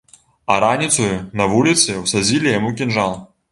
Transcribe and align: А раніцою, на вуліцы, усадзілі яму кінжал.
А 0.53 0.55
раніцою, 0.63 1.09
на 1.43 1.47
вуліцы, 1.53 1.99
усадзілі 2.07 2.53
яму 2.59 2.75
кінжал. 2.83 3.17